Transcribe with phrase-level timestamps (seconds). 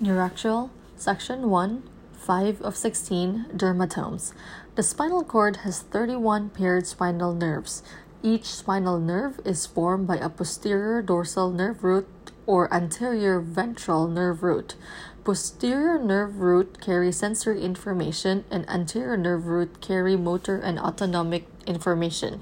[0.00, 1.82] Neuraxial, Section 1,
[2.14, 4.32] 5 of 16 dermatomes.
[4.74, 7.82] The spinal cord has 31 paired spinal nerves.
[8.22, 12.08] Each spinal nerve is formed by a posterior dorsal nerve root
[12.46, 14.74] or anterior ventral nerve root.
[15.22, 22.40] Posterior nerve root carry sensory information and anterior nerve root carry motor and autonomic information.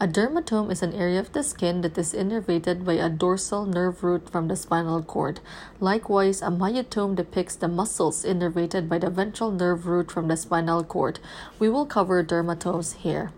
[0.00, 4.02] A dermatome is an area of the skin that is innervated by a dorsal nerve
[4.02, 5.38] root from the spinal cord.
[5.78, 10.82] Likewise, a myotome depicts the muscles innervated by the ventral nerve root from the spinal
[10.82, 11.20] cord.
[11.60, 13.30] We will cover dermatomes here.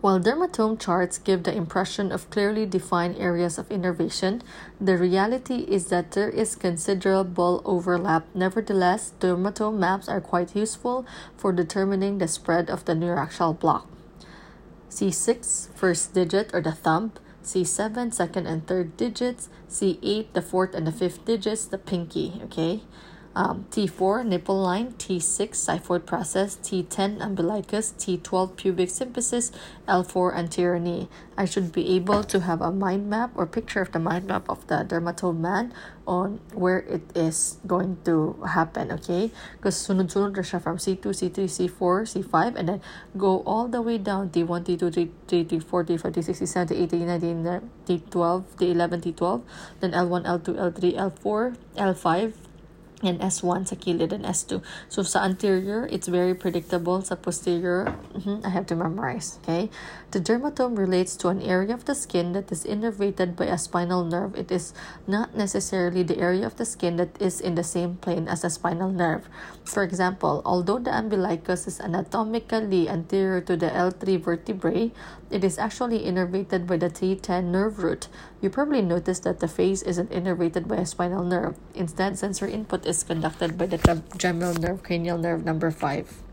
[0.00, 4.40] While dermatome charts give the impression of clearly defined areas of innervation,
[4.80, 8.24] the reality is that there is considerable overlap.
[8.34, 11.04] Nevertheless, dermatome maps are quite useful
[11.36, 13.86] for determining the spread of the neuraxial block.
[14.94, 17.12] C6, first digit or the thumb,
[17.42, 22.82] C7, second and third digits, C8, the fourth and the fifth digits, the pinky, okay?
[23.36, 29.50] Um, T4, nipple line, T6, xiphoid process, T10, umbilicus, T12, pubic symphysis,
[29.88, 31.08] L4, anterior knee.
[31.36, 34.48] I should be able to have a mind map or picture of the mind map
[34.48, 35.72] of the dermatome map
[36.06, 39.32] on where it is going to happen, okay?
[39.56, 42.80] Because sunod-sunod from C2, C3, C4, C5, and then
[43.16, 47.62] go all the way down T1, T2, T3, T4, T5, T6, T7, T8, T9, T9,
[47.86, 49.42] T12, T11, T12,
[49.80, 52.32] then L1, L2, L3, L4, L5,
[53.06, 54.62] and S1 sa kilid and S2.
[54.88, 57.02] So sa anterior, it's very predictable.
[57.02, 59.38] Sa posterior, mm-hmm, I have to memorize.
[59.42, 59.70] Okay?
[60.10, 64.04] The dermatome relates to an area of the skin that is innervated by a spinal
[64.04, 64.36] nerve.
[64.36, 64.72] It is
[65.06, 68.50] not necessarily the area of the skin that is in the same plane as a
[68.50, 69.28] spinal nerve.
[69.64, 74.92] For example, although the umbilicus is anatomically anterior to the L3 vertebrae,
[75.30, 78.08] it is actually innervated by the T10 nerve root.
[78.40, 81.56] You probably noticed that the face isn't innervated by a spinal nerve.
[81.74, 86.23] Instead, sensory input is conducted by the trigeminal nerve, cranial nerve number 5.